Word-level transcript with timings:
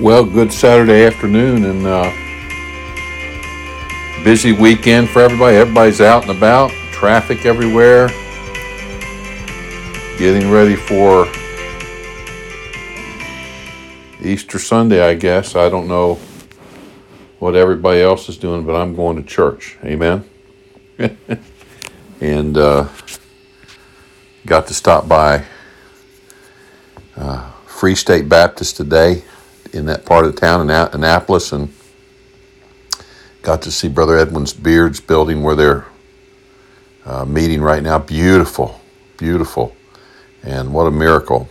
Well, 0.00 0.24
good 0.24 0.50
Saturday 0.50 1.04
afternoon 1.04 1.66
and 1.66 1.86
uh, 1.86 2.10
busy 4.24 4.52
weekend 4.52 5.10
for 5.10 5.20
everybody. 5.20 5.58
Everybody's 5.58 6.00
out 6.00 6.22
and 6.22 6.30
about, 6.34 6.70
traffic 6.90 7.44
everywhere, 7.44 8.08
getting 10.16 10.50
ready 10.50 10.74
for 10.74 11.26
Easter 14.22 14.58
Sunday, 14.58 15.06
I 15.06 15.16
guess. 15.16 15.54
I 15.54 15.68
don't 15.68 15.86
know 15.86 16.14
what 17.38 17.54
everybody 17.54 18.00
else 18.00 18.30
is 18.30 18.38
doing, 18.38 18.64
but 18.64 18.76
I'm 18.76 18.96
going 18.96 19.22
to 19.22 19.22
church. 19.22 19.76
Amen. 19.84 20.24
and 22.22 22.56
uh, 22.56 22.88
got 24.46 24.66
to 24.68 24.72
stop 24.72 25.06
by 25.06 25.44
uh, 27.18 27.50
Free 27.66 27.94
State 27.94 28.30
Baptist 28.30 28.78
today 28.78 29.24
in 29.72 29.86
that 29.86 30.04
part 30.04 30.24
of 30.24 30.34
the 30.34 30.40
town 30.40 30.60
in 30.60 30.70
Annapolis 30.70 31.52
and 31.52 31.72
got 33.42 33.62
to 33.62 33.70
see 33.70 33.88
Brother 33.88 34.18
Edwin's 34.18 34.52
Beard's 34.52 35.00
building 35.00 35.42
where 35.42 35.56
they're 35.56 35.86
uh, 37.04 37.24
meeting 37.24 37.62
right 37.62 37.82
now. 37.82 37.98
Beautiful, 37.98 38.80
beautiful. 39.16 39.74
And 40.42 40.72
what 40.72 40.86
a 40.86 40.90
miracle. 40.90 41.48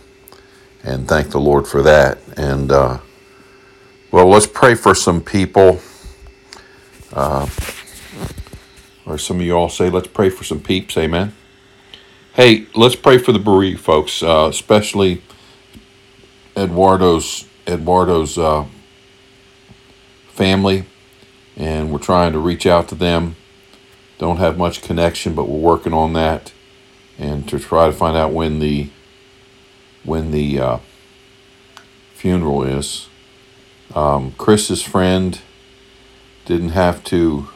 And 0.82 1.06
thank 1.06 1.30
the 1.30 1.40
Lord 1.40 1.66
for 1.66 1.82
that. 1.82 2.18
And 2.36 2.70
uh, 2.72 2.98
well, 4.10 4.26
let's 4.28 4.46
pray 4.46 4.74
for 4.74 4.94
some 4.94 5.20
people. 5.20 5.80
Uh, 7.12 7.48
or 9.06 9.18
some 9.18 9.40
of 9.40 9.42
you 9.42 9.52
all 9.52 9.68
say, 9.68 9.90
let's 9.90 10.08
pray 10.08 10.30
for 10.30 10.44
some 10.44 10.60
peeps. 10.60 10.96
Amen. 10.96 11.34
Hey, 12.34 12.66
let's 12.74 12.94
pray 12.94 13.18
for 13.18 13.32
the 13.32 13.38
bereaved 13.38 13.80
folks, 13.80 14.22
uh, 14.22 14.46
especially 14.48 15.22
Eduardo's 16.56 17.44
Eduardo's 17.70 18.36
uh, 18.36 18.66
family, 20.28 20.84
and 21.56 21.92
we're 21.92 21.98
trying 21.98 22.32
to 22.32 22.38
reach 22.38 22.66
out 22.66 22.88
to 22.88 22.94
them. 22.94 23.36
Don't 24.18 24.38
have 24.38 24.58
much 24.58 24.82
connection, 24.82 25.34
but 25.34 25.48
we're 25.48 25.58
working 25.58 25.94
on 25.94 26.12
that, 26.14 26.52
and 27.18 27.48
to 27.48 27.58
try 27.58 27.86
to 27.86 27.92
find 27.92 28.16
out 28.16 28.32
when 28.32 28.58
the 28.58 28.90
when 30.04 30.30
the 30.30 30.58
uh, 30.58 30.78
funeral 32.14 32.62
is. 32.64 33.08
Um, 33.94 34.32
Chris's 34.36 34.82
friend 34.82 35.40
didn't 36.44 36.70
have 36.70 37.02
to 37.04 37.48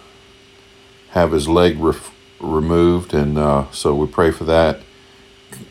have 1.11 1.33
his 1.33 1.49
leg 1.49 1.79
re- 1.79 1.95
removed, 2.41 3.13
and 3.13 3.37
uh, 3.37 3.71
so 3.71 3.95
we 3.95 4.07
pray 4.07 4.31
for 4.31 4.45
that. 4.45 4.81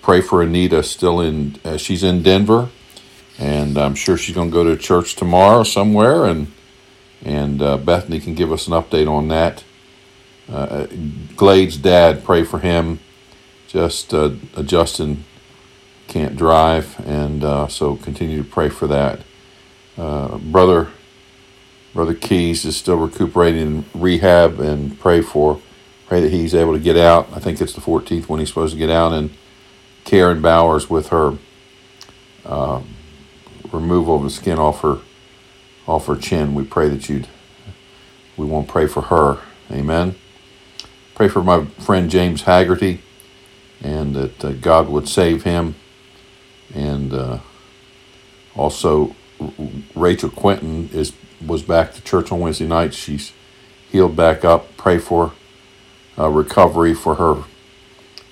Pray 0.02 0.22
for 0.22 0.42
Anita, 0.42 0.84
still 0.84 1.20
in. 1.20 1.60
Uh, 1.64 1.78
she's 1.78 2.04
in 2.04 2.22
Denver 2.22 2.70
and 3.40 3.78
I'm 3.78 3.96
sure 3.96 4.18
she's 4.18 4.36
going 4.36 4.50
to 4.50 4.54
go 4.54 4.64
to 4.64 4.78
church 4.78 5.16
tomorrow 5.16 5.64
somewhere, 5.64 6.26
and 6.26 6.52
and 7.24 7.62
uh, 7.62 7.78
Bethany 7.78 8.20
can 8.20 8.36
give 8.36 8.52
us 8.52 8.68
an 8.68 8.74
update 8.74 9.10
on 9.10 9.30
that. 9.30 9.64
Uh, 10.52 10.88
Glade's 11.36 11.78
dad, 11.78 12.24
pray 12.24 12.44
for 12.44 12.60
him. 12.60 13.00
Just 13.68 14.14
uh, 14.14 14.32
Justin 14.64 15.24
can't 16.08 16.36
drive, 16.36 17.00
and 17.08 17.44
uh, 17.44 17.68
so 17.68 17.96
continue 17.96 18.44
to 18.44 18.50
pray 18.50 18.70
for 18.70 18.88
that. 18.88 19.22
Uh, 19.98 20.38
brother, 20.38 20.90
brother 21.94 22.14
Keys 22.14 22.66
is 22.66 22.76
still 22.76 22.98
recuperating 22.98 23.62
in 23.62 23.86
rehab, 23.94 24.60
and 24.60 25.00
pray 25.00 25.22
for 25.22 25.62
pray 26.08 26.22
that 26.22 26.32
he's 26.32 26.54
able 26.54 26.74
to 26.74 26.80
get 26.80 26.98
out. 26.98 27.28
I 27.34 27.40
think 27.40 27.62
it's 27.62 27.74
the 27.74 27.82
14th 27.82 28.28
when 28.28 28.40
he's 28.40 28.50
supposed 28.50 28.74
to 28.74 28.80
get 28.80 28.90
out, 28.90 29.14
and 29.14 29.32
Karen 30.04 30.42
Bowers 30.42 30.90
with 30.90 31.08
her. 31.08 31.38
Removal 33.74 34.18
of 34.18 34.24
the 34.24 34.30
skin 34.30 34.60
off 34.60 34.82
her 34.82 35.00
off 35.88 36.06
her 36.06 36.16
chin. 36.16 36.54
We 36.54 36.64
pray 36.64 36.88
that 36.90 37.10
you'd 37.10 37.28
we 38.38 38.46
won't 38.46 38.68
pray 38.68 38.88
for 38.88 39.02
her. 39.02 39.40
Amen. 39.72 40.16
Pray 41.16 41.28
for 41.28 41.44
my 41.44 41.66
friend 41.66 42.10
James 42.10 42.44
Haggerty 42.44 43.02
and 43.82 44.16
that 44.16 44.46
uh, 44.46 44.52
God 44.54 44.90
would 44.90 45.08
save 45.08 45.44
him. 45.44 45.76
And 46.74 47.14
uh, 47.14 47.40
also 48.56 49.16
Rachel 49.96 50.30
Quinton 50.30 50.90
is 50.94 51.14
was 51.46 51.64
back 51.64 51.94
to 51.94 52.02
church 52.02 52.32
on 52.32 52.40
Wednesday 52.40 52.68
night. 52.68 52.94
She's 52.94 53.34
healed 53.90 54.16
back 54.16 54.46
up. 54.46 54.78
Pray 54.78 54.98
for 54.98 55.34
uh, 56.18 56.30
recovery 56.30 56.94
for 56.94 57.16
her 57.16 57.44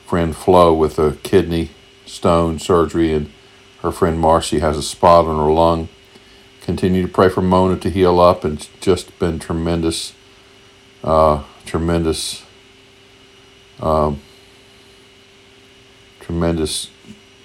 friend 0.05 0.35
Flo 0.35 0.73
with 0.73 0.99
a 0.99 1.17
kidney 1.23 1.71
stone 2.05 2.59
surgery 2.59 3.13
and 3.13 3.31
her 3.81 3.91
friend 3.91 4.19
Marcy 4.19 4.59
has 4.59 4.77
a 4.77 4.83
spot 4.83 5.25
on 5.25 5.37
her 5.37 5.51
lung. 5.51 5.89
Continue 6.61 7.01
to 7.01 7.07
pray 7.07 7.29
for 7.29 7.41
Mona 7.41 7.77
to 7.77 7.89
heal 7.89 8.19
up. 8.19 8.43
and 8.43 8.57
It's 8.59 8.69
just 8.79 9.17
been 9.17 9.39
tremendous, 9.39 10.13
uh, 11.03 11.43
tremendous, 11.65 12.43
um, 13.79 14.21
tremendous 16.19 16.91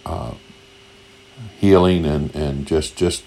uh, 0.04 0.34
healing 1.58 2.04
and, 2.04 2.34
and 2.34 2.66
just 2.66 2.96
just 2.96 3.24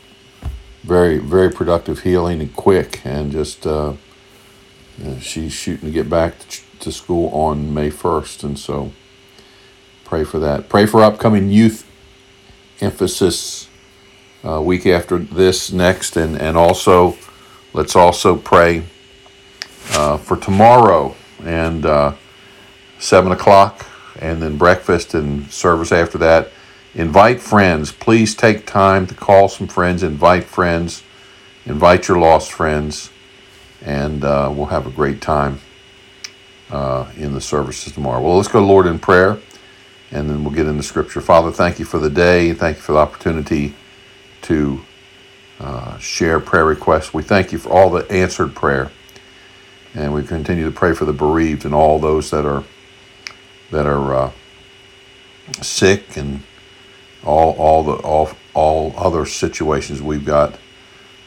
very 0.84 1.18
very 1.18 1.52
productive 1.52 2.02
healing 2.02 2.40
and 2.40 2.56
quick 2.56 3.02
and 3.06 3.32
just 3.32 3.66
uh, 3.68 3.94
she's 5.20 5.52
shooting 5.52 5.88
to 5.88 5.92
get 5.92 6.10
back 6.10 6.40
to, 6.40 6.62
to 6.80 6.92
school 6.92 7.30
on 7.34 7.74
May 7.74 7.90
first 7.90 8.44
and 8.44 8.58
so 8.58 8.92
pray 10.06 10.24
for 10.24 10.40
that. 10.40 10.70
Pray 10.70 10.86
for 10.86 11.02
upcoming 11.02 11.50
youth 11.50 11.89
emphasis 12.82 13.68
uh, 14.44 14.62
week 14.62 14.86
after 14.86 15.18
this 15.18 15.72
next, 15.72 16.16
and 16.16 16.40
and 16.40 16.58
also 16.58 17.18
let's 17.74 17.96
also 17.96 18.36
pray 18.36 18.84
uh, 19.92 20.18
for 20.18 20.38
tomorrow 20.38 21.16
and 21.44 21.86
uh, 21.86 22.14
seven 23.00 23.32
o'clock, 23.32 23.86
and 24.20 24.42
then 24.42 24.58
breakfast 24.58 25.14
and 25.14 25.52
service 25.52 25.92
after 25.92 26.18
that. 26.18 26.52
Invite 26.96 27.40
friends. 27.40 27.92
Please 27.92 28.36
take 28.36 28.66
time 28.66 29.06
to 29.08 29.14
call 29.14 29.48
some 29.48 29.68
friends. 29.68 30.04
Invite 30.04 30.46
friends. 30.46 31.04
Invite 31.66 32.08
your 32.08 32.18
lost 32.18 32.52
friends, 32.52 33.12
and 33.82 34.24
uh, 34.24 34.52
we'll 34.56 34.68
have 34.68 34.88
a 34.88 34.92
great 34.92 35.22
time 35.22 35.60
uh, 36.72 37.12
in 37.16 37.34
the 37.34 37.42
services 37.42 37.94
tomorrow. 37.94 38.22
Well, 38.22 38.38
let's 38.38 38.48
go, 38.48 38.66
Lord, 38.66 38.88
in 38.88 38.98
prayer 38.98 39.40
and 40.12 40.30
then 40.30 40.44
we'll 40.44 40.54
get 40.54 40.68
into 40.68 40.84
scripture. 40.84 41.22
Father, 41.22 41.52
thank 41.52 41.80
you 41.80 41.86
for 41.86 42.00
the 42.00 42.10
day. 42.10 42.54
Thank 42.54 42.78
you 42.78 42.84
for 42.84 42.94
the 42.94 43.00
opportunity 43.00 43.76
to 44.44 44.82
uh, 45.60 45.98
share 45.98 46.40
prayer 46.40 46.66
requests. 46.66 47.14
We 47.14 47.24
thank 47.24 47.52
you 47.52 47.58
for 47.58 47.70
all 47.70 47.90
the 47.90 48.10
answered 48.12 48.56
prayer, 48.56 48.92
and 49.94 50.14
we 50.14 50.24
continue 50.24 50.66
to 50.66 50.72
pray 50.72 50.94
for 50.94 51.06
the 51.06 51.14
bereaved 51.14 51.66
and 51.66 51.74
all 51.74 52.00
those 52.00 52.32
that 52.32 52.46
are 52.46 52.64
that 53.72 53.86
are 53.86 54.14
uh, 54.14 54.32
sick 55.62 56.18
and 56.18 56.42
all 57.24 57.52
all 57.54 57.84
the 57.84 57.94
all 57.94 58.30
all 58.54 58.94
other 58.98 59.26
situations. 59.26 60.02
We've 60.02 60.26
got 60.26 60.56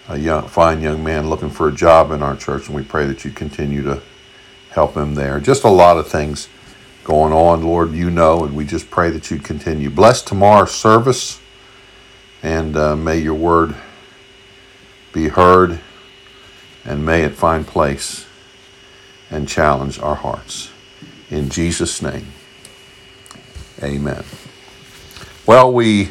a 0.09 0.19
young 0.19 0.49
fine 0.49 0.81
young 0.81 1.05
man 1.05 1.29
looking 1.31 1.51
for 1.51 1.69
a 1.69 1.73
job 1.73 2.11
in 2.11 2.23
our 2.23 2.37
church, 2.37 2.67
and 2.67 2.75
we 2.75 2.83
pray 2.83 3.07
that 3.07 3.25
you 3.25 3.31
continue 3.31 3.83
to 3.85 4.03
help 4.71 4.97
him 4.97 5.15
there. 5.15 5.39
Just 5.39 5.65
a 5.65 5.69
lot 5.71 5.99
of 5.99 6.09
things 6.09 6.49
going 7.05 7.33
on, 7.33 7.63
Lord, 7.63 7.93
you 7.93 8.11
know, 8.11 8.45
and 8.45 8.55
we 8.55 8.65
just 8.65 8.91
pray 8.91 9.11
that 9.11 9.31
you'd 9.31 9.45
continue. 9.45 9.91
Bless 9.91 10.23
tomorrow's 10.23 10.73
service, 10.73 11.41
and 12.43 12.77
uh, 12.77 12.97
may 12.97 13.19
your 13.19 13.35
word 13.35 13.75
be 15.13 15.29
heard, 15.29 15.81
and 16.85 17.05
may 17.05 17.23
it 17.23 17.35
find 17.35 17.67
place 17.67 18.27
and 19.31 19.49
challenge 19.49 19.99
our 19.99 20.15
hearts. 20.15 20.71
In 21.31 21.49
Jesus' 21.49 22.03
name, 22.03 22.27
amen. 23.83 24.25
Well, 25.47 25.73
we 25.73 26.11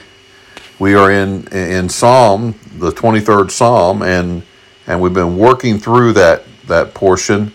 we 0.79 0.95
are 0.95 1.11
in 1.11 1.47
in 1.49 1.89
Psalm, 1.89 2.55
the 2.77 2.91
23rd 2.91 3.51
Psalm, 3.51 4.01
and 4.01 4.43
and 4.87 4.99
we've 4.99 5.13
been 5.13 5.37
working 5.37 5.77
through 5.77 6.13
that 6.13 6.43
that 6.67 6.93
portion 6.93 7.53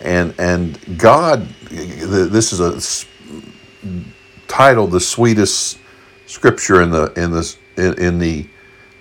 and 0.00 0.34
and 0.38 0.98
God, 0.98 1.48
this 1.70 2.52
is 2.52 2.60
a 2.60 3.06
title, 4.48 4.86
the 4.86 5.00
sweetest 5.00 5.78
scripture 6.26 6.82
in 6.82 6.90
the 6.90 7.12
in 7.16 7.32
in, 7.76 7.98
in 7.98 8.18
the 8.18 8.46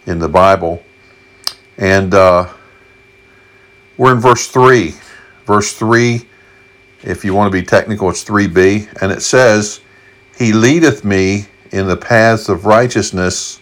in 0.06 0.19
the 0.19 0.30
Bible, 0.30 0.83
and 1.77 2.13
uh, 2.13 2.47
we're 3.97 4.13
in 4.13 4.19
verse 4.19 4.47
three. 4.47 4.94
Verse 5.45 5.74
three, 5.74 6.27
if 7.03 7.24
you 7.24 7.33
want 7.33 7.51
to 7.51 7.62
be 7.62 7.65
technical, 7.65 8.09
it's 8.09 8.24
three 8.24 8.47
B, 8.47 8.88
and 9.01 9.12
it 9.12 9.21
says, 9.21 9.81
"He 10.38 10.53
leadeth 10.53 11.03
me 11.03 11.45
in 11.71 11.88
the 11.88 11.97
paths 11.97 12.50
of 12.50 12.65
righteousness 12.65 13.59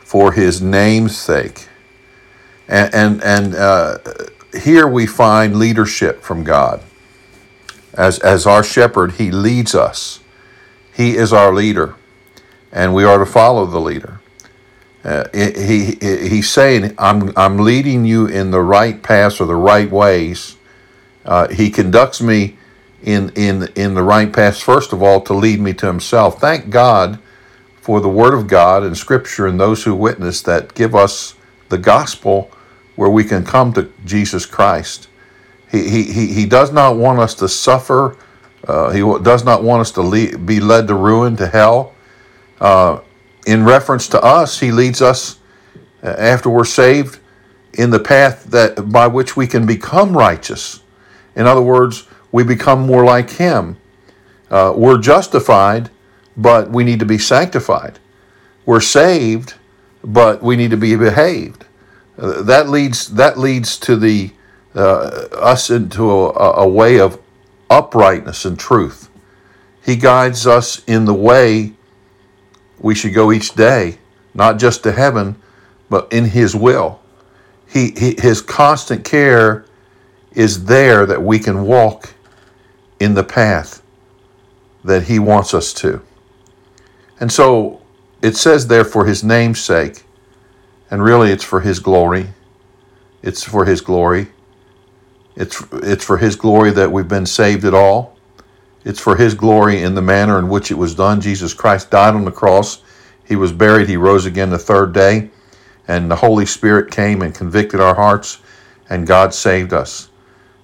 for 0.00 0.32
His 0.32 0.62
name's 0.62 1.16
sake," 1.16 1.68
and 2.68 2.94
and 2.94 3.22
and. 3.22 3.54
Uh, 3.54 3.98
here 4.56 4.86
we 4.86 5.06
find 5.06 5.56
leadership 5.56 6.22
from 6.22 6.44
God. 6.44 6.82
As, 7.94 8.18
as 8.18 8.46
our 8.46 8.62
shepherd, 8.62 9.12
he 9.12 9.30
leads 9.30 9.74
us. 9.74 10.20
He 10.94 11.16
is 11.16 11.32
our 11.32 11.52
leader, 11.52 11.94
and 12.72 12.94
we 12.94 13.04
are 13.04 13.18
to 13.18 13.26
follow 13.26 13.66
the 13.66 13.80
leader. 13.80 14.20
Uh, 15.04 15.28
he, 15.32 15.96
he, 16.00 16.28
he's 16.28 16.50
saying, 16.50 16.94
I'm, 16.98 17.32
I'm 17.36 17.58
leading 17.58 18.04
you 18.04 18.26
in 18.26 18.50
the 18.50 18.60
right 18.60 19.02
paths 19.02 19.40
or 19.40 19.46
the 19.46 19.54
right 19.54 19.90
ways. 19.90 20.56
Uh, 21.24 21.48
he 21.48 21.70
conducts 21.70 22.20
me 22.20 22.56
in, 23.02 23.30
in, 23.36 23.68
in 23.76 23.94
the 23.94 24.02
right 24.02 24.32
paths, 24.32 24.60
first 24.60 24.92
of 24.92 25.02
all, 25.02 25.20
to 25.22 25.32
lead 25.34 25.60
me 25.60 25.72
to 25.74 25.86
himself. 25.86 26.40
Thank 26.40 26.70
God 26.70 27.18
for 27.80 28.00
the 28.00 28.08
Word 28.08 28.34
of 28.34 28.48
God 28.48 28.82
and 28.82 28.96
Scripture 28.96 29.46
and 29.46 29.60
those 29.60 29.84
who 29.84 29.94
witness 29.94 30.42
that 30.42 30.74
give 30.74 30.94
us 30.94 31.34
the 31.68 31.78
gospel 31.78 32.50
where 32.96 33.10
we 33.10 33.24
can 33.24 33.44
come 33.44 33.72
to 33.74 33.92
Jesus 34.04 34.46
Christ. 34.46 35.08
He, 35.70 35.88
he, 35.88 36.02
he, 36.04 36.26
he 36.32 36.46
does 36.46 36.72
not 36.72 36.96
want 36.96 37.18
us 37.18 37.34
to 37.36 37.48
suffer. 37.48 38.16
Uh, 38.66 38.90
he 38.90 39.00
does 39.22 39.44
not 39.44 39.62
want 39.62 39.82
us 39.82 39.92
to 39.92 40.02
lead, 40.02 40.44
be 40.46 40.58
led 40.60 40.88
to 40.88 40.94
ruin, 40.94 41.36
to 41.36 41.46
hell. 41.46 41.94
Uh, 42.60 43.00
in 43.46 43.64
reference 43.64 44.08
to 44.08 44.20
us, 44.20 44.58
he 44.58 44.72
leads 44.72 45.00
us 45.00 45.38
uh, 46.02 46.08
after 46.18 46.50
we're 46.50 46.64
saved 46.64 47.20
in 47.74 47.90
the 47.90 47.98
path 48.00 48.44
that 48.44 48.90
by 48.90 49.06
which 49.06 49.36
we 49.36 49.46
can 49.46 49.66
become 49.66 50.16
righteous. 50.16 50.82
In 51.36 51.46
other 51.46 51.62
words, 51.62 52.06
we 52.32 52.42
become 52.42 52.80
more 52.80 53.04
like 53.04 53.30
him. 53.30 53.76
Uh, 54.50 54.72
we're 54.74 54.98
justified, 54.98 55.90
but 56.36 56.70
we 56.70 56.84
need 56.84 56.98
to 57.00 57.06
be 57.06 57.18
sanctified. 57.18 57.98
We're 58.64 58.80
saved, 58.80 59.54
but 60.02 60.42
we 60.42 60.56
need 60.56 60.70
to 60.70 60.76
be 60.76 60.96
behaved. 60.96 61.65
That 62.16 62.68
leads 62.68 63.08
that 63.14 63.38
leads 63.38 63.78
to 63.80 63.96
the 63.96 64.32
uh, 64.74 65.28
us 65.32 65.70
into 65.70 66.10
a, 66.10 66.62
a 66.62 66.68
way 66.68 66.98
of 66.98 67.20
uprightness 67.68 68.44
and 68.44 68.58
truth. 68.58 69.10
He 69.84 69.96
guides 69.96 70.46
us 70.46 70.82
in 70.86 71.04
the 71.04 71.14
way 71.14 71.74
we 72.78 72.94
should 72.94 73.14
go 73.14 73.32
each 73.32 73.54
day, 73.54 73.98
not 74.34 74.58
just 74.58 74.82
to 74.82 74.92
heaven, 74.92 75.36
but 75.88 76.12
in 76.12 76.24
His 76.24 76.54
will. 76.54 77.00
He, 77.68 77.92
he, 77.92 78.16
his 78.18 78.40
constant 78.40 79.04
care 79.04 79.64
is 80.32 80.66
there 80.66 81.06
that 81.06 81.22
we 81.22 81.38
can 81.38 81.62
walk 81.62 82.14
in 83.00 83.14
the 83.14 83.24
path 83.24 83.82
that 84.84 85.04
He 85.04 85.18
wants 85.18 85.54
us 85.54 85.72
to. 85.74 86.02
And 87.18 87.30
so 87.32 87.82
it 88.22 88.36
says 88.36 88.68
there 88.68 88.84
for 88.84 89.06
His 89.06 89.24
name's 89.24 89.60
sake, 89.60 90.04
and 90.90 91.02
really 91.02 91.30
it's 91.30 91.44
for 91.44 91.60
His 91.60 91.78
glory. 91.78 92.28
It's 93.22 93.42
for 93.42 93.64
His 93.64 93.80
glory. 93.80 94.28
It's, 95.34 95.62
it's 95.72 96.04
for 96.04 96.18
His 96.18 96.36
glory 96.36 96.70
that 96.72 96.90
we've 96.90 97.08
been 97.08 97.26
saved 97.26 97.64
at 97.64 97.74
all. 97.74 98.16
It's 98.84 99.00
for 99.00 99.16
His 99.16 99.34
glory 99.34 99.82
in 99.82 99.94
the 99.94 100.02
manner 100.02 100.38
in 100.38 100.48
which 100.48 100.70
it 100.70 100.76
was 100.76 100.94
done. 100.94 101.20
Jesus 101.20 101.52
Christ 101.52 101.90
died 101.90 102.14
on 102.14 102.24
the 102.24 102.30
cross. 102.32 102.82
He 103.24 103.36
was 103.36 103.52
buried. 103.52 103.88
He 103.88 103.96
rose 103.96 104.26
again 104.26 104.50
the 104.50 104.58
third 104.58 104.92
day. 104.92 105.30
And 105.88 106.10
the 106.10 106.16
Holy 106.16 106.46
Spirit 106.46 106.90
came 106.90 107.22
and 107.22 107.34
convicted 107.34 107.80
our 107.80 107.94
hearts, 107.94 108.38
and 108.88 109.06
God 109.06 109.34
saved 109.34 109.72
us. 109.72 110.08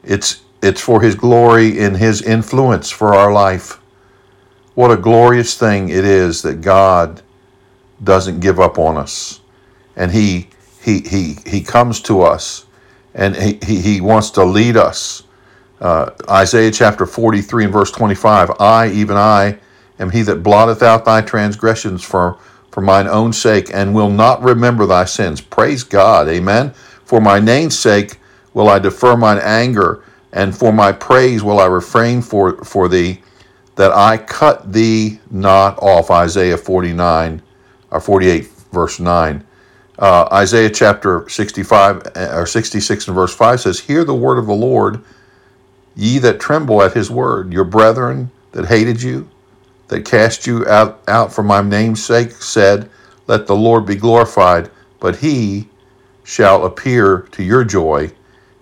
It's, 0.04 0.42
it's 0.62 0.80
for 0.80 1.00
His 1.00 1.14
glory 1.14 1.78
in 1.78 1.94
His 1.94 2.22
influence 2.22 2.90
for 2.90 3.14
our 3.14 3.32
life. 3.32 3.80
What 4.74 4.90
a 4.90 4.96
glorious 4.96 5.56
thing 5.58 5.90
it 5.90 6.04
is 6.04 6.42
that 6.42 6.60
God 6.60 7.22
doesn't 8.02 8.40
give 8.40 8.58
up 8.58 8.78
on 8.78 8.96
us. 8.96 9.41
And 9.96 10.10
He, 10.10 10.48
he, 10.80 11.00
he, 11.00 11.36
he 11.46 11.62
comes 11.62 12.00
to 12.02 12.22
us 12.22 12.66
and 13.14 13.36
he, 13.36 13.58
he, 13.64 13.80
he 13.80 14.00
wants 14.00 14.30
to 14.30 14.44
lead 14.44 14.76
us. 14.76 15.24
Uh, 15.80 16.10
Isaiah 16.28 16.70
chapter 16.70 17.06
43 17.06 17.64
and 17.64 17.72
verse 17.72 17.90
25 17.90 18.52
I, 18.60 18.88
even 18.90 19.16
I, 19.16 19.58
am 19.98 20.10
he 20.10 20.22
that 20.22 20.42
blotteth 20.42 20.82
out 20.82 21.04
thy 21.04 21.20
transgressions 21.20 22.02
for, 22.02 22.38
for 22.70 22.80
mine 22.80 23.08
own 23.08 23.32
sake, 23.32 23.70
and 23.74 23.94
will 23.94 24.10
not 24.10 24.42
remember 24.42 24.86
thy 24.86 25.04
sins. 25.04 25.40
Praise 25.40 25.82
God. 25.82 26.28
Amen. 26.28 26.72
For 27.04 27.20
my 27.20 27.40
name's 27.40 27.78
sake 27.78 28.18
will 28.54 28.68
I 28.68 28.78
defer 28.78 29.16
mine 29.16 29.40
anger, 29.42 30.04
and 30.32 30.56
for 30.56 30.72
my 30.72 30.92
praise 30.92 31.42
will 31.42 31.58
I 31.58 31.66
refrain 31.66 32.22
for, 32.22 32.64
for 32.64 32.88
thee, 32.88 33.20
that 33.74 33.92
I 33.92 34.18
cut 34.18 34.72
thee 34.72 35.18
not 35.30 35.78
off. 35.82 36.10
Isaiah 36.10 36.56
49 36.56 37.42
or 37.90 38.00
48, 38.00 38.46
verse 38.72 39.00
9. 39.00 39.44
Uh, 39.98 40.28
Isaiah 40.32 40.70
chapter 40.70 41.28
65 41.28 42.02
uh, 42.16 42.30
or 42.34 42.46
66 42.46 43.08
and 43.08 43.14
verse 43.14 43.34
5 43.34 43.60
says, 43.60 43.80
Hear 43.80 44.04
the 44.04 44.14
word 44.14 44.38
of 44.38 44.46
the 44.46 44.54
Lord, 44.54 45.02
ye 45.94 46.18
that 46.18 46.40
tremble 46.40 46.82
at 46.82 46.94
his 46.94 47.10
word. 47.10 47.52
Your 47.52 47.64
brethren 47.64 48.30
that 48.52 48.66
hated 48.66 49.02
you, 49.02 49.28
that 49.88 50.04
cast 50.04 50.46
you 50.46 50.66
out, 50.66 51.02
out 51.08 51.32
for 51.32 51.42
my 51.42 51.60
name's 51.62 52.04
sake, 52.04 52.32
said, 52.32 52.90
Let 53.26 53.46
the 53.46 53.56
Lord 53.56 53.86
be 53.86 53.96
glorified, 53.96 54.70
but 55.00 55.16
he 55.16 55.68
shall 56.24 56.64
appear 56.64 57.28
to 57.32 57.42
your 57.42 57.64
joy, 57.64 58.10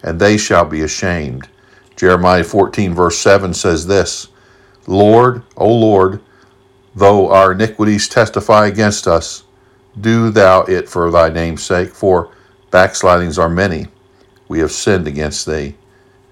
and 0.03 0.21
they 0.21 0.37
shall 0.37 0.65
be 0.65 0.83
ashamed. 0.83 1.49
Jeremiah 1.97 2.45
14, 2.45 2.95
verse 2.95 3.19
7 3.19 3.55
says 3.55 3.87
this 3.87 4.29
Lord, 4.87 5.43
O 5.57 5.73
Lord, 5.73 6.21
though 6.95 7.31
our 7.31 7.53
iniquities 7.53 8.09
testify 8.09 8.67
against 8.67 9.07
us, 9.07 9.45
do 10.01 10.31
thou 10.31 10.63
it 10.63 10.89
for 10.89 11.11
thy 11.11 11.29
name's 11.31 11.63
sake, 11.63 11.95
for 11.95 12.33
backslidings 12.71 13.39
are 13.39 13.49
many. 13.49 13.87
We 14.49 14.59
have 14.61 14.73
sinned 14.73 15.07
against 15.07 15.47
thee. 15.47 15.75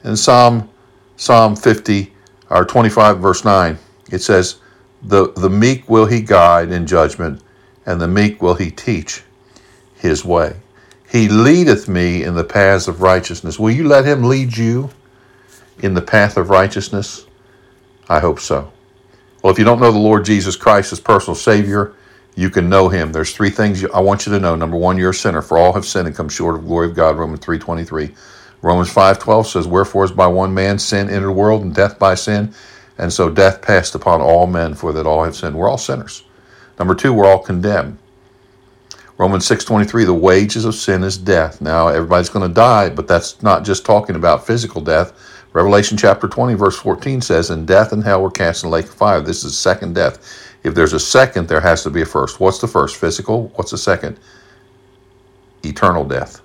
In 0.04 0.16
Psalm 0.16 0.68
Psalm 1.16 1.56
50 1.56 2.12
or 2.50 2.64
25 2.64 3.18
verse 3.18 3.44
9, 3.44 3.76
it 4.12 4.20
says, 4.20 4.60
the, 5.02 5.32
the 5.32 5.50
meek 5.50 5.88
will 5.88 6.06
he 6.06 6.20
guide 6.20 6.70
in 6.70 6.86
judgment, 6.86 7.42
and 7.86 8.00
the 8.00 8.08
meek 8.08 8.42
will 8.42 8.54
he 8.54 8.70
teach 8.70 9.22
his 9.96 10.24
way. 10.24 10.56
He 11.10 11.28
leadeth 11.28 11.88
me 11.88 12.22
in 12.22 12.34
the 12.34 12.44
paths 12.44 12.88
of 12.88 13.00
righteousness. 13.00 13.58
Will 13.58 13.70
you 13.70 13.86
let 13.86 14.04
him 14.04 14.24
lead 14.24 14.56
you 14.56 14.90
in 15.82 15.94
the 15.94 16.02
path 16.02 16.36
of 16.36 16.50
righteousness? 16.50 17.26
I 18.08 18.20
hope 18.20 18.40
so. 18.40 18.72
Well, 19.42 19.52
if 19.52 19.58
you 19.58 19.64
don't 19.64 19.80
know 19.80 19.92
the 19.92 19.98
Lord 19.98 20.24
Jesus 20.24 20.56
Christ 20.56 20.92
as 20.92 21.00
personal 21.00 21.34
Savior, 21.34 21.94
you 22.38 22.50
can 22.50 22.68
know 22.68 22.88
him. 22.88 23.10
There's 23.10 23.34
three 23.34 23.50
things 23.50 23.84
I 23.86 23.98
want 23.98 24.24
you 24.24 24.32
to 24.32 24.38
know. 24.38 24.54
Number 24.54 24.76
one, 24.76 24.96
you're 24.96 25.10
a 25.10 25.14
sinner. 25.14 25.42
For 25.42 25.58
all 25.58 25.72
have 25.72 25.84
sinned 25.84 26.06
and 26.06 26.16
come 26.16 26.28
short 26.28 26.54
of 26.54 26.66
glory 26.66 26.86
of 26.86 26.94
God. 26.94 27.16
Romans 27.16 27.40
3.23. 27.40 28.14
Romans 28.62 28.94
5.12 28.94 29.46
says, 29.46 29.66
Wherefore 29.66 30.04
is 30.04 30.12
by 30.12 30.28
one 30.28 30.54
man 30.54 30.78
sin 30.78 31.10
entered 31.10 31.26
the 31.26 31.32
world, 31.32 31.62
and 31.62 31.74
death 31.74 31.98
by 31.98 32.14
sin. 32.14 32.54
And 32.96 33.12
so 33.12 33.28
death 33.28 33.60
passed 33.60 33.96
upon 33.96 34.20
all 34.20 34.46
men, 34.46 34.74
for 34.74 34.92
that 34.92 35.04
all 35.04 35.24
have 35.24 35.34
sinned. 35.34 35.56
We're 35.56 35.68
all 35.68 35.78
sinners. 35.78 36.22
Number 36.78 36.94
two, 36.94 37.12
we're 37.12 37.26
all 37.26 37.40
condemned. 37.40 37.98
Romans 39.16 39.48
6.23, 39.48 40.06
the 40.06 40.14
wages 40.14 40.64
of 40.64 40.76
sin 40.76 41.02
is 41.02 41.18
death. 41.18 41.60
Now, 41.60 41.88
everybody's 41.88 42.28
going 42.28 42.48
to 42.48 42.54
die, 42.54 42.88
but 42.88 43.08
that's 43.08 43.42
not 43.42 43.64
just 43.64 43.84
talking 43.84 44.14
about 44.14 44.46
physical 44.46 44.80
death. 44.80 45.12
Revelation 45.54 45.96
chapter 45.96 46.28
20, 46.28 46.54
verse 46.54 46.78
14 46.78 47.20
says, 47.20 47.50
And 47.50 47.66
death 47.66 47.92
and 47.92 48.04
hell 48.04 48.22
were 48.22 48.30
cast 48.30 48.62
in 48.62 48.70
the 48.70 48.76
lake 48.76 48.84
of 48.84 48.94
fire. 48.94 49.20
This 49.20 49.42
is 49.42 49.58
second 49.58 49.96
death. 49.96 50.47
If 50.64 50.74
there's 50.74 50.92
a 50.92 51.00
second, 51.00 51.48
there 51.48 51.60
has 51.60 51.82
to 51.84 51.90
be 51.90 52.02
a 52.02 52.06
first. 52.06 52.40
What's 52.40 52.58
the 52.58 52.68
first? 52.68 52.96
Physical. 52.96 53.48
What's 53.54 53.70
the 53.70 53.78
second? 53.78 54.18
Eternal 55.64 56.04
death. 56.04 56.42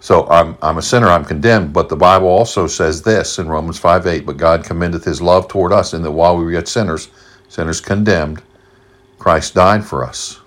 So 0.00 0.28
I'm, 0.28 0.56
I'm 0.62 0.78
a 0.78 0.82
sinner, 0.82 1.08
I'm 1.08 1.24
condemned, 1.24 1.72
but 1.72 1.88
the 1.88 1.96
Bible 1.96 2.28
also 2.28 2.68
says 2.68 3.02
this 3.02 3.40
in 3.40 3.48
Romans 3.48 3.78
5 3.78 4.06
8, 4.06 4.26
but 4.26 4.36
God 4.36 4.64
commendeth 4.64 5.04
his 5.04 5.20
love 5.20 5.48
toward 5.48 5.72
us 5.72 5.94
in 5.94 6.02
that 6.02 6.12
while 6.12 6.36
we 6.36 6.44
were 6.44 6.52
yet 6.52 6.68
sinners, 6.68 7.08
sinners 7.48 7.80
condemned, 7.80 8.40
Christ 9.18 9.54
died 9.54 9.84
for 9.84 10.04
us. 10.04 10.38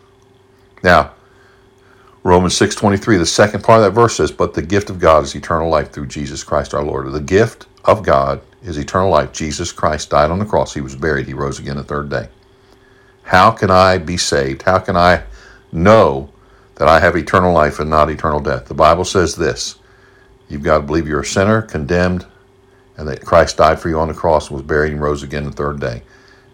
Now, 0.81 1.11
Romans 2.23 2.53
6.23, 2.57 3.17
the 3.17 3.25
second 3.25 3.63
part 3.63 3.81
of 3.81 3.85
that 3.85 3.99
verse 3.99 4.15
says, 4.15 4.31
But 4.31 4.53
the 4.53 4.61
gift 4.61 4.89
of 4.89 4.99
God 4.99 5.23
is 5.23 5.35
eternal 5.35 5.69
life 5.69 5.91
through 5.91 6.07
Jesus 6.07 6.43
Christ 6.43 6.73
our 6.73 6.83
Lord. 6.83 7.11
The 7.11 7.19
gift 7.19 7.65
of 7.85 8.03
God 8.03 8.41
is 8.63 8.77
eternal 8.77 9.09
life. 9.09 9.31
Jesus 9.31 9.71
Christ 9.71 10.09
died 10.09 10.31
on 10.31 10.39
the 10.39 10.45
cross. 10.45 10.73
He 10.73 10.81
was 10.81 10.95
buried. 10.95 11.27
He 11.27 11.33
rose 11.33 11.59
again 11.59 11.77
the 11.77 11.83
third 11.83 12.09
day. 12.09 12.29
How 13.23 13.51
can 13.51 13.69
I 13.69 13.97
be 13.97 14.17
saved? 14.17 14.63
How 14.63 14.79
can 14.79 14.97
I 14.97 15.23
know 15.71 16.29
that 16.75 16.87
I 16.87 16.99
have 16.99 17.15
eternal 17.15 17.53
life 17.53 17.79
and 17.79 17.89
not 17.89 18.09
eternal 18.09 18.39
death? 18.39 18.65
The 18.65 18.73
Bible 18.73 19.05
says 19.05 19.35
this. 19.35 19.77
You've 20.49 20.63
got 20.63 20.79
to 20.79 20.83
believe 20.83 21.07
you're 21.07 21.21
a 21.21 21.25
sinner, 21.25 21.61
condemned, 21.61 22.25
and 22.97 23.07
that 23.07 23.23
Christ 23.23 23.57
died 23.57 23.79
for 23.79 23.87
you 23.87 23.99
on 23.99 24.07
the 24.07 24.13
cross, 24.13 24.49
was 24.49 24.63
buried, 24.63 24.91
and 24.91 25.01
rose 25.01 25.21
again 25.23 25.45
the 25.45 25.51
third 25.51 25.79
day. 25.79 26.01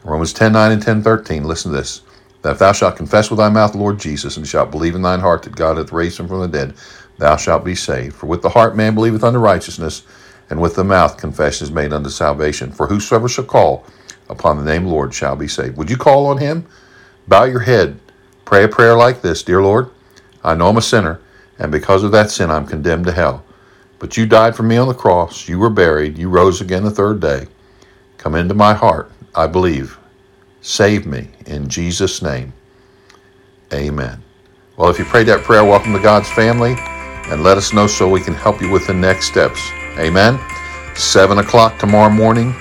Romans 0.03 0.33
10 0.33 0.51
9 0.51 0.71
and 0.71 0.81
10 0.81 1.01
13, 1.01 1.45
listen 1.45 1.71
to 1.71 1.77
this. 1.77 2.01
That 2.41 2.51
if 2.51 2.59
thou 2.59 2.73
shalt 2.73 2.97
confess 2.97 3.31
with 3.31 3.37
thy 3.37 3.49
mouth 3.49 3.71
the 3.71 3.79
Lord 3.79 3.97
Jesus, 3.97 4.37
and 4.37 4.45
shalt 4.45 4.69
believe 4.69 4.93
in 4.93 5.01
thine 5.01 5.21
heart 5.21 5.43
that 5.43 5.55
God 5.55 5.77
hath 5.77 5.91
raised 5.91 6.19
him 6.19 6.27
from 6.27 6.41
the 6.41 6.47
dead, 6.47 6.75
thou 7.17 7.37
shalt 7.37 7.65
be 7.65 7.73
saved. 7.73 8.15
For 8.15 8.27
with 8.27 8.43
the 8.43 8.49
heart 8.49 8.75
man 8.75 8.93
believeth 8.93 9.23
unto 9.23 9.39
righteousness, 9.39 10.03
and 10.49 10.61
with 10.61 10.75
the 10.75 10.83
mouth 10.83 11.17
confession 11.17 11.65
is 11.65 11.71
made 11.71 11.93
unto 11.93 12.09
salvation. 12.09 12.71
For 12.71 12.87
whosoever 12.87 13.27
shall 13.27 13.45
call 13.45 13.85
upon 14.29 14.57
the 14.57 14.63
name 14.63 14.85
Lord 14.85 15.13
shall 15.13 15.35
be 15.35 15.47
saved. 15.47 15.77
Would 15.77 15.89
you 15.89 15.97
call 15.97 16.27
on 16.27 16.37
him? 16.37 16.65
Bow 17.27 17.45
your 17.45 17.61
head. 17.61 17.99
Pray 18.43 18.63
a 18.63 18.67
prayer 18.67 18.95
like 18.95 19.21
this 19.21 19.43
Dear 19.43 19.61
Lord, 19.61 19.89
I 20.43 20.53
know 20.55 20.69
I'm 20.69 20.77
a 20.77 20.81
sinner, 20.81 21.19
and 21.57 21.71
because 21.71 22.03
of 22.03 22.11
that 22.11 22.29
sin 22.29 22.51
I'm 22.51 22.67
condemned 22.67 23.05
to 23.05 23.11
hell. 23.11 23.43
But 23.97 24.17
you 24.17 24.25
died 24.25 24.55
for 24.55 24.63
me 24.63 24.77
on 24.77 24.87
the 24.87 24.93
cross. 24.93 25.47
You 25.47 25.57
were 25.57 25.69
buried. 25.69 26.17
You 26.17 26.29
rose 26.29 26.61
again 26.61 26.83
the 26.83 26.91
third 26.91 27.19
day. 27.19 27.47
Come 28.17 28.35
into 28.35 28.53
my 28.53 28.73
heart. 28.73 29.11
I 29.33 29.47
believe. 29.47 29.97
Save 30.61 31.05
me 31.05 31.29
in 31.45 31.67
Jesus' 31.67 32.21
name. 32.21 32.53
Amen. 33.73 34.23
Well, 34.77 34.89
if 34.89 34.99
you 34.99 35.05
prayed 35.05 35.27
that 35.27 35.43
prayer, 35.43 35.63
welcome 35.63 35.93
to 35.93 35.99
God's 35.99 36.29
family 36.29 36.75
and 37.27 37.43
let 37.43 37.57
us 37.57 37.73
know 37.73 37.87
so 37.87 38.09
we 38.09 38.21
can 38.21 38.33
help 38.33 38.61
you 38.61 38.69
with 38.69 38.87
the 38.87 38.93
next 38.93 39.27
steps. 39.27 39.61
Amen. 39.97 40.39
7 40.95 41.37
o'clock 41.37 41.79
tomorrow 41.79 42.09
morning 42.09 42.53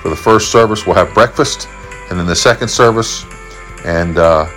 for 0.00 0.08
the 0.08 0.16
first 0.16 0.50
service, 0.50 0.86
we'll 0.86 0.96
have 0.96 1.14
breakfast. 1.14 1.68
And 2.10 2.18
then 2.18 2.26
the 2.26 2.36
second 2.36 2.68
service, 2.68 3.24
and 3.84 4.18
uh, 4.18 4.48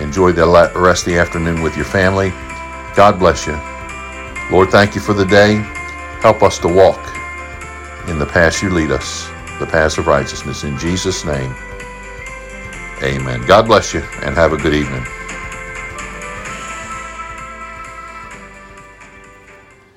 enjoy 0.00 0.32
the 0.32 0.46
rest 0.74 1.06
of 1.06 1.12
the 1.12 1.18
afternoon 1.18 1.62
with 1.62 1.76
your 1.76 1.84
family. 1.84 2.30
God 2.94 3.18
bless 3.18 3.46
you. 3.46 3.58
Lord, 4.50 4.70
thank 4.70 4.94
you 4.94 5.00
for 5.00 5.12
the 5.12 5.24
day. 5.24 5.56
Help 6.20 6.42
us 6.42 6.58
to 6.60 6.68
walk 6.68 7.00
in 8.08 8.18
the 8.18 8.26
path 8.26 8.62
you 8.62 8.70
lead 8.70 8.90
us, 8.90 9.28
the 9.58 9.66
path 9.66 9.98
of 9.98 10.06
righteousness. 10.06 10.64
In 10.64 10.78
Jesus' 10.78 11.24
name, 11.24 11.54
amen. 13.02 13.44
God 13.46 13.66
bless 13.66 13.94
you 13.94 14.00
and 14.22 14.34
have 14.34 14.52
a 14.52 14.56
good 14.56 14.74
evening. 14.74 15.04